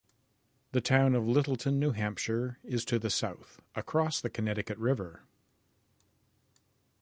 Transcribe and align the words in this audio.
The 0.71 0.81
town 0.81 1.13
of 1.13 1.27
Littleton, 1.27 1.77
New 1.79 1.91
Hampshire, 1.91 2.57
is 2.63 2.85
to 2.85 2.97
the 2.97 3.11
south, 3.11 3.61
across 3.75 4.19
the 4.19 4.31
Connecticut 4.31 4.79
River. 4.79 5.21